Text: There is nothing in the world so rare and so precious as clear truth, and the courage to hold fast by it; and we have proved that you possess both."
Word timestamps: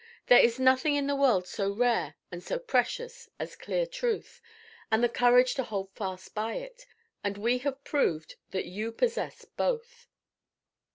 There 0.25 0.39
is 0.39 0.57
nothing 0.59 0.95
in 0.95 1.05
the 1.05 1.15
world 1.15 1.45
so 1.45 1.69
rare 1.75 2.15
and 2.31 2.41
so 2.41 2.57
precious 2.57 3.29
as 3.37 3.55
clear 3.55 3.85
truth, 3.85 4.41
and 4.91 5.03
the 5.03 5.07
courage 5.07 5.53
to 5.53 5.63
hold 5.63 5.91
fast 5.93 6.33
by 6.33 6.55
it; 6.55 6.87
and 7.23 7.37
we 7.37 7.59
have 7.59 7.83
proved 7.83 8.33
that 8.49 8.65
you 8.65 8.91
possess 8.91 9.45
both." 9.45 10.07